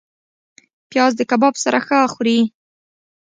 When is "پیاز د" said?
0.89-1.21